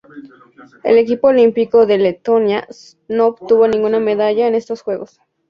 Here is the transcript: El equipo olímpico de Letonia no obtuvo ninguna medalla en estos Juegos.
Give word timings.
El 0.83 0.97
equipo 0.97 1.27
olímpico 1.27 1.85
de 1.85 1.99
Letonia 1.99 2.67
no 3.07 3.27
obtuvo 3.27 3.67
ninguna 3.67 3.99
medalla 3.99 4.47
en 4.47 4.55
estos 4.55 4.81
Juegos. 4.81 5.19